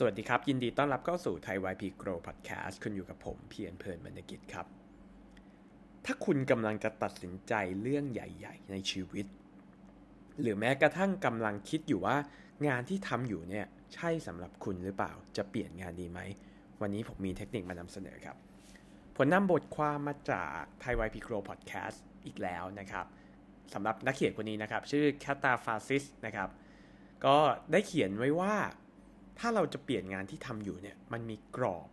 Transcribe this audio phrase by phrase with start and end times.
[0.00, 4.66] สวัสดีครับ ยินดีต้อนรับเข้าสู่ไทย YP Grow พอดแคสต์คุณอยู่กับผมเพียรเพลินบรรณกิจครับ
[6.04, 9.26] ถ้าคุณกำลังจะตัดสินใจเรื่องใหญ่ ๆ ในชีวิต
[10.40, 12.16] หรือแม้กระทั่งกำลังคิดอยู่ว่า
[12.66, 16.20] งานที่ทำอยู่เนี่ย ใช่สำหรับคุณหรือเปล่าจะเปลี่ยนงานดีไหม
[16.80, 18.36] วันนี้ผมมีเทคนิคมานำเสนอครับ
[19.16, 23.06] ผมนำบทความมาจากไทย YP Grow พอดแคสต์อีกแล้วนะครับ
[23.74, 26.48] สำหรับนักเขียนคนนี้นะครับ ชื่อแคตาฟาซิสนะครับ
[27.24, 27.36] ก็
[27.72, 28.54] ได้เขียนไว้ว่า
[29.38, 31.88] ถ้าเราจะเปลี่ยนงานที่ทำอยู่เนี่ยมันมีกรอบ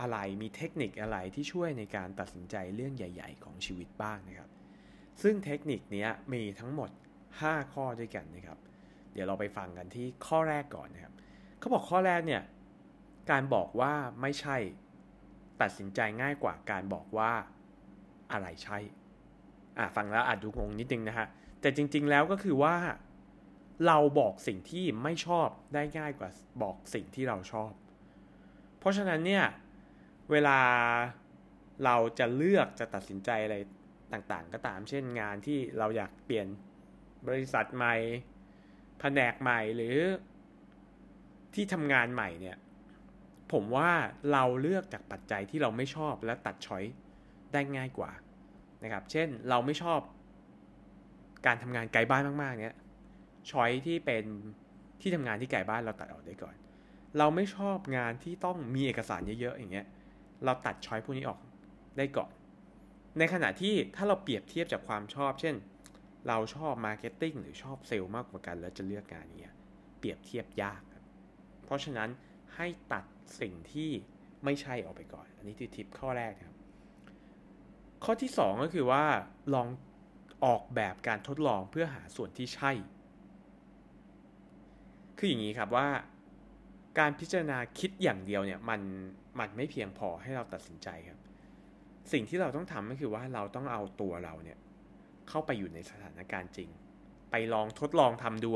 [0.00, 4.50] อะไรมีเทคนิคอะไรที่ช่วยในการตัดสินใจเรื่องใหญ่ ๆ ของชีวิตบ้างนะครับ
[5.22, 6.90] ซึ่งเทคนิคนี้มีทั้งหมด
[7.30, 8.58] 5 ข้อด้วยกันนะครับ
[9.12, 11.14] เดี๋ยวเราไปฟังกันที่ข้อแรกก่อนนะครับ
[11.58, 12.42] เขาบอกข้อแรกเนี่ย
[13.30, 14.56] การบอกว่าไม่ใช่
[15.62, 17.32] ตัดสินใจง่ายกว่าการบอกว่า
[18.32, 18.78] อะไรใช่
[19.78, 21.26] อะฟังแล้วอาจดูงงนิดนึงนะฮะ
[21.60, 22.74] แต่จริง ๆ แล้วก็คือว่า
[23.86, 26.30] เราบอกสิ่งที่ไม่ชอบได้ง่ายกว่า
[26.62, 27.72] บอกสิ่งที่เราชอบ
[28.78, 29.44] เพราะฉะนั้นเนี่ย
[30.30, 30.58] เวลา
[31.84, 33.56] เราจะเลือกจะตัดสินใจอะไร
[34.12, 36.46] ต่างๆ ก็ตามเช่นงานที่เราอยากเปลี่ยน
[37.26, 37.94] บริษัทใหม่
[39.00, 39.98] แผนกใหม่หรือ
[41.54, 42.56] ที่ทำงานใหม่เนี่ย
[43.52, 43.90] ผมว่า
[44.32, 46.84] เราเลือกจากปัจจัยที่เราไม่ชอบและตัดช้อย
[47.52, 48.10] ได้ง่ายกว่า
[48.82, 50.00] นะครับ เช่นเราไม่ชอบ
[51.46, 52.76] การทำงานไกลบ้านมากๆเนี่ย
[53.50, 54.24] choice ที่เป็น
[55.00, 56.54] ที่ทำงานที่ไกลบ้านเราตัดออกได้ก่อน
[57.18, 59.86] เราไม่ชอบงานที่ต้องมีเอกสารเยอะๆอย่างเงี้ย
[60.44, 61.38] เราตัด choice พวกนี้ออก
[61.96, 62.30] ได้ก่อน
[63.18, 65.54] ในขณะที่ถ้าเราเปรียบเทียบจากความชอบ เช่น
[66.28, 69.48] เราชอบ marketing หรือชอบเซลล์มากกว่ากัน แล้วจะเลือกงานนี้
[69.98, 70.82] เปรียบเทียบยาก
[71.64, 72.08] เพราะฉะนั้น
[72.56, 73.04] ให้ตัด
[73.40, 73.90] สิ่งที่
[74.44, 76.56] ไม่ใช่ออกไปก่อน อันนี้คือทิปข้อแรกครับ
[78.04, 79.04] ข้อที่ 2 ก็คือว่า
[79.54, 79.68] ลอง
[80.44, 82.72] ออกแบบการทดลองเพื่อหาส่วนที่ใช่
[85.22, 85.88] คืออย่างนี้ครับว่า
[86.98, 88.80] การพิจารณาคิดอย่างเดียวเนี่ยมัน
[89.38, 91.20] มันไม่เพียงพอให้เราตัดสินใจครับ
[92.12, 94.58] สิ่งที่เราต้องทำก็คือว่าเราต้องเอาตัวเราเนี่ย
[95.28, 96.70] เข้าไปอยู่ในสถานการณ์จริง
[97.30, 98.50] ไปลองทดลองทำดู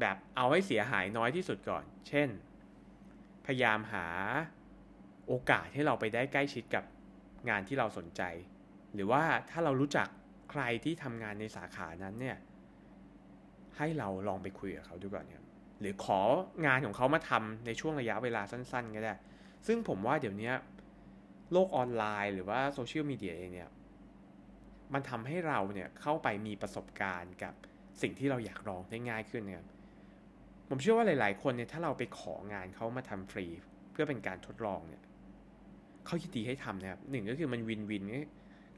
[0.00, 2.28] แบบเอาให้เสียหายน้อยที่สุดก่อน เช่น
[3.46, 4.06] พยายามหา
[5.26, 6.84] โอกาสให้เราไปได้ใกล้ชิดกับ
[7.48, 8.22] งานที่เราสนใจ
[8.94, 10.08] หรือว่าถ้าเรารู้จัก
[10.50, 12.36] ใครที่ทำงานในสาขานั้นเนี่ย
[13.76, 15.42] ให้เราลองไปคุยกับเขาดูก่อนเนี่ย
[15.82, 16.20] หรือขอ
[16.66, 19.14] งานของเขามาทำในช่วงระยะเวลาสั้น ๆ ก็ได้
[19.66, 20.52] ซึ่งผมว่าเดี๋ยวนี้
[21.52, 23.70] โลกออนไลน์หรือว่าโซเชียลมีเดียเองเนี่ย
[24.94, 27.54] มันทำให้เราเนี่ยเข้าไปมีประสบการณ์กับ
[28.02, 29.66] สิ่งที่เราอยากลองได้ง่ายขึ้นนะครับ
[30.68, 33.46] ผมเชื่อว่าหลาย ๆ คนเนี่ยถ้าเราไปของานเขามาทำฟรี
[33.92, 35.02] เพื่อเป็นการทดลองเนี่ย
[36.06, 38.02] เขายินดีให้ทำนะครับหนึ่งก็คือมันวินวิน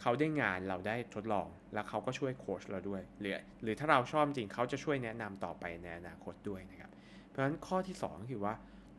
[0.01, 6.91] เขาได้งานเราได้ทดลอง แล้วเขาก็ช่วยโค้ชเราด้วยหรือหรือถ้าเราชอบจริงเขาจะช่วยแนะนำต่อไปในอนาคตด้วยนะครับ
[7.29, 8.55] เพราะฉะนั้นข้อที่2คือว่า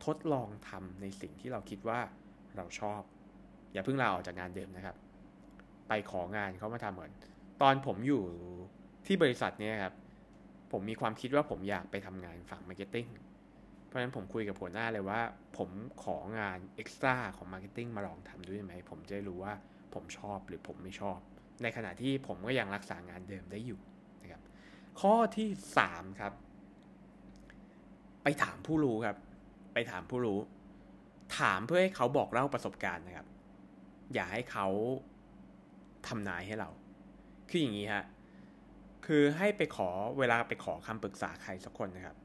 [0.06, 2.00] ทดลองทำในสิ่งที่เราคิดว่า
[2.56, 3.00] เราชอบ
[3.72, 4.96] อย่าเพิ่งลาออกจากงานเดิมนะครับ
[5.88, 7.12] ไปของานเขามาทำเหมือน
[7.62, 8.22] ตอนผมอยู่
[9.06, 9.94] ที่บริษัทเนี้ครับ
[10.72, 13.06] ผมมีความคิดว่าผมอยากไปทำงานฝั่ง marketing
[13.86, 15.20] เพราะฉะนั้นผมคุยกับหัวหน้าเลยว่า
[15.56, 15.70] ผม
[16.04, 19.54] ของาน extra ของ marketing มาลองทำด้วยไหม ผมจะรู้ว่า
[19.96, 21.18] ผมชอบหรือผมไม่ชอบ
[21.62, 23.80] ในขณะที่ผมก็ยังรักษางานเดิมได้อยู่
[24.22, 24.42] นะครับ
[25.00, 25.48] ข้อที่
[25.84, 26.32] 3 ครับ
[28.22, 29.16] ไปถามผู้รู้ครับ
[29.74, 30.38] ไปถามผู้รู้
[31.38, 33.26] ถามเพื่อให้เขาบอกเล่าประสบการณ์นะครับ
[34.14, 34.66] อย่าให้เขา
[36.06, 36.70] ทำนายให้เรา
[37.48, 38.04] คืออย่างนี้ฮะ
[39.06, 42.16] คือให้ไปขอเวลาไปขอคำปรึกษาใครสักคนนะครับ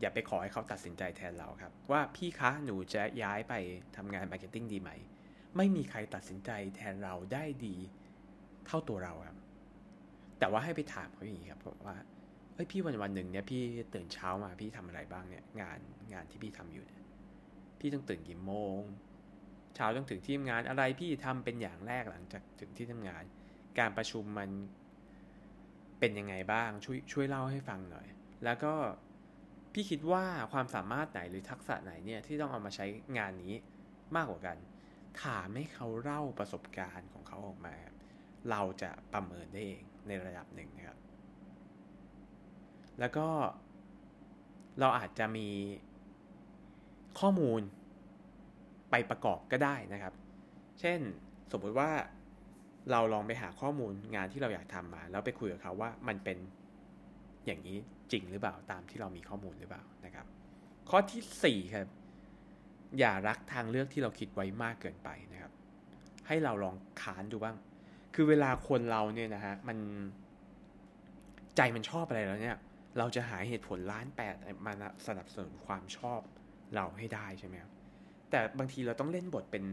[0.00, 3.54] อย่าไปขอให้เขาตัดสินใจแทนเราครับ ว่าพี่คะหนูจะย้ายไป
[3.96, 4.90] ทำงาน marketing ดีไหม
[5.56, 7.76] ไม่มีใครตัดสินใจแทนเราได้ดี
[8.66, 9.38] เท่าตัวเราครับ
[10.38, 11.96] แต่ว่าให้ไปถามเขาอย่างนี้ครับว่า
[12.54, 13.62] เฮ้ยพี่วันวันหนึ่งเนี่ยพี่
[13.94, 15.78] ตื่นเช้ามาพี่ทำอะไรบ้างเนี่ย งาน
[16.12, 17.04] งานที่พี่ทำอยู่เนี่ย
[17.80, 18.80] พี่ต้องตื่นกี่โมง
[19.74, 23.22] เช้าต้องถึงที่ทำงานอะไรพี่ทำเป็นอย่างแรกหลังจากถึงที่ทำงาน
[23.78, 24.50] การประชุมมัน
[25.98, 28.06] เป็นยังไงบ้างช่วยช่วยเล่าให้ฟังหน่อย
[28.44, 28.74] แล้วก็
[29.72, 32.86] พี่คิดว่าความสามารถไหนหรือทักษะไหนเนี่ยที่ต้องเอามาใช้
[33.18, 33.54] งานนี้
[34.16, 34.56] มากกว่ากัน
[35.24, 37.74] ถามให้เขาเล่าประสบการณ์ของเขาออกมา
[38.50, 40.98] เราจะประเมินได้เองในระดับหนึ่งนะครับ
[43.00, 43.28] แล้วก็
[44.80, 45.48] เราอาจจะมี
[47.20, 47.60] ข้อมูล
[48.90, 50.14] ไปประกอบก็ได้นะครับ
[50.80, 51.00] เช่น
[51.52, 51.90] สมมติว่า
[52.90, 56.38] เราลองไปหาข้อมูลงานที่เราอยากทำมา แล้วไปคุยกับเขาว่ามันเป็น
[57.46, 57.78] อย่างนี้
[58.12, 60.26] จริงหรือเปล่าตามที่เรามีข้อมูลหรือเปล่านะครับ
[60.90, 61.88] ข้อที่4ครับ
[62.98, 65.52] อย่ารักทางเลือกที่เราคิดไว้มากเกินไปนะครับ
[66.26, 67.56] ให้เราลองคานดูบ้าง
[68.14, 69.78] คือเวลาคนเราเนี่ยนะฮะมัน
[71.56, 72.56] ใจมันชอบอะไรแล้วเนี่ย
[72.98, 74.34] เราจะหาเหตุผลล้านแปด
[74.66, 74.72] มา
[75.06, 76.20] สนับสนุนความชอบ
[76.74, 77.72] เราให้ได้ใช่ไหมครับ
[78.30, 79.64] แต่บางทีเราต้องเล่นบทเป็น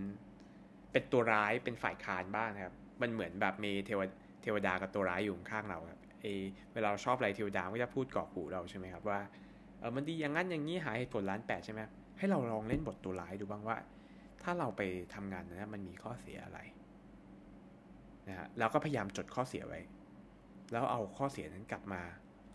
[0.91, 4.01] เป็นตัวร้ายเป็นฝ่ายค้านบ้างนะครับ มันเหมือนแบบมีเทว
[4.41, 6.25] เทวดากับตัวร้ายอยู่ข้างเราครับเอ
[6.73, 9.19] เวลาเราชอบอะไรเทวดาก็จะพูดกอบหูเราใช่ไหมครับว่า
[9.83, 11.81] ออมันดีอย่างนั้นอย่างนี้หาเหตุผลล้านแปดใช่ไหม
[12.17, 13.77] ให้เราลองเล่นบทตัวร้ายดูบ้างว่า
[14.43, 14.81] ถ้าเราไป
[15.13, 16.59] ทำงานนะมันมีข้อเสียอะไร
[18.27, 19.81] นะฮะเราก็พยายามจดข้อเสียไว้
[20.71, 22.01] แล้วเอาข้อเสียนั้นกลับมา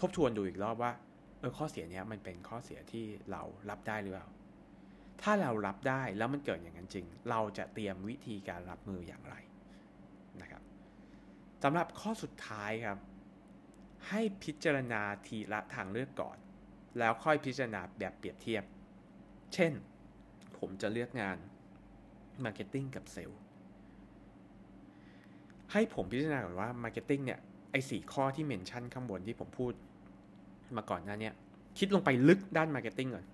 [0.00, 0.92] ทบทวนดูอีกรอบว่า
[1.40, 4.28] เออข้อเสียเนี้ยมันเป็นข้อเสียที่เรารับได้หรือเปล่า
[5.22, 9.34] ถ้าเรารับได้แล้วมันเกิดอย่างนั้นจริง เราจะเตรียมวิธีการรับมืออย่างไร
[10.40, 10.62] นะครับ
[11.62, 12.98] สำหรับข้อสุดท้ายครับ
[14.08, 16.36] ให้พิจารณาทีละทางเลือกก่อน
[16.98, 18.64] แล้วค่อยพิจารณาแบบเปรียบเทียบ
[19.54, 19.72] เช่น
[20.58, 21.36] ผมจะเลือกงาน
[22.44, 23.38] marketing กับเซลล์
[25.72, 27.38] ให้ผมพิจารณาก่อนว่า marketing เนี่ย
[27.70, 29.72] ไอ้สี่ข้อที่ mention ข้างบนที่ผมพูด
[30.76, 31.30] มาก่อนหน้านี้
[31.78, 33.26] คิดลงไปลึกด้าน marketing ก่อน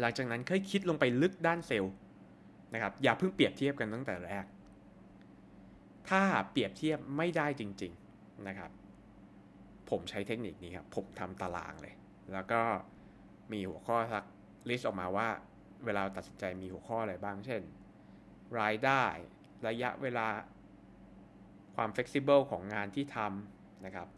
[0.00, 1.94] หลังจากนั้นค่อยคิดลงไปลึกด้านเซลล์
[2.74, 4.44] นะครับ อย่าเพิ่งเปรียบเทียบกันตั้งแต่แรก
[6.08, 8.70] ถ้าเปรียบเทียบไม่ได้จริง ๆนะครับ
[9.90, 11.94] ผมใช้เทคนิคนี้ครับ ผมทำตารางเลย
[12.32, 12.60] แล้วก็
[13.52, 14.24] มีหัวข้อสัก
[14.68, 15.28] list ออกมาว่า
[15.84, 17.62] เวลาตัดสินใจมีหัวข้ออะไรบ้าง เช่น
[18.60, 19.04] รายได้
[19.68, 20.26] ระยะเวลา
[21.76, 24.08] ความ flexible ของงานที่ทำนะครับ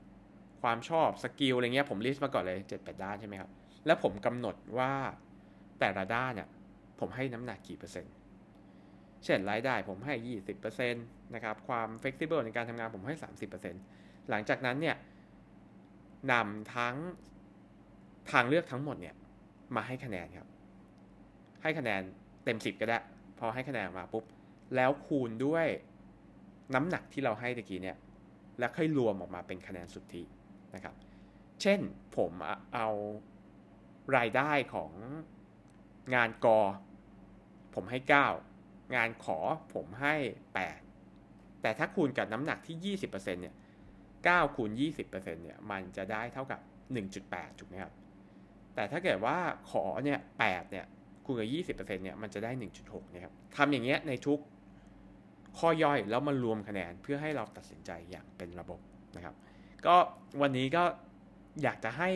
[0.63, 3.51] ความชอบ skill อะไรเงี้ยผม list มาก่อนเลย 7-8 ด้านใช่ไหมครับ
[3.87, 4.93] แล้วผมกำหนดว่า
[5.81, 6.49] แต่ละด้านเนี่ย
[7.01, 8.15] ผมให้น้ำหนักกี่เปอร์เซ็นต์
[9.25, 10.15] เช่นรายได้ผมให้
[10.55, 13.15] 20%นะครับ ความ flexible ในการทำงานผมให้
[13.73, 14.97] 30%หลังจากนั้นเนี่ย
[16.33, 16.97] นำทั้ง
[18.31, 19.15] ทางเลือกทั้งหมดเนี่ย
[19.77, 20.47] มาให้คะแนนครับ
[21.63, 22.03] ให้คะแนน
[22.45, 22.99] เต็ม 10 ก็ได้
[23.39, 24.25] พอให้คะแนนมาปุ๊บ
[24.77, 25.67] แล้วคูณด้วย
[26.75, 27.97] น้ำหนักที่เราให้ตะกี้เนี่ย
[28.59, 30.23] แล้วค่อยรวมออกมาเป็นคะแนนสุทธิ
[30.75, 30.95] นะครับ
[31.63, 31.81] เช่น
[32.17, 32.33] ผม
[32.75, 32.89] เอา
[34.17, 34.93] รายได้ของ
[36.15, 36.61] งานกอ
[37.75, 37.99] ผมให้
[38.47, 39.39] 9 งานขอ
[39.75, 40.15] ผมให้
[40.89, 43.55] 8 แต่ถ้าคูณกับน้ำหนักที่ 20%เนี่ย
[44.05, 44.71] 9คูณ
[45.03, 46.61] 20%เนี่ย มันจะได้เท่ากับ
[47.11, 47.93] 1.8ถูกไหมครับ
[48.75, 49.37] แต่ถ้าเกิดว่า
[49.71, 50.87] ขอเนี่ย8เนี่ย
[51.25, 52.51] คูณกับ20%เปอร์เซ็นเนี่ยมันจะได้
[52.83, 54.41] 1.6นะครับทำอย่างเงี้ยในทุก
[55.59, 58.81] ข้อย่อยแล้วมันรวมคะแนนเพื่อให้เราตัดสินใจอย่างเป็นระบบ
[59.17, 59.35] นะครับ
[59.87, 59.97] ก็
[60.41, 60.85] วันนี้ก็
[61.63, 62.11] อยากจะให้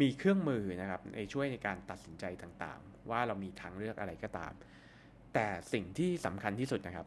[0.00, 4.52] มีเครื่องมือนะครับในช่วยในการตัดสินใจต่างๆ ว่าเรามีทางเลือกอะไรก็ตาม
[5.34, 7.06] แต่สิ่งที่สำคัญที่สุดนะครับ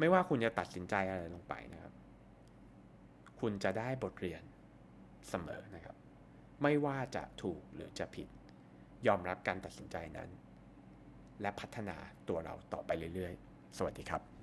[0.00, 1.92] ไม่ว่าคุณจะตัดสินใจอะไรลงไปนะครับ
[3.40, 4.42] คุณจะได้บทเรียน
[5.28, 5.93] เสมอนะครับ
[6.64, 8.28] ไม่ว่าจะถูกหรือจะผิด
[9.06, 10.28] ยอมรับการตัดสินใจนั้น
[11.40, 11.96] และพัฒนา
[12.28, 14.33] ตัวเราต่อไปเรื่อยๆ สวัสดีครับ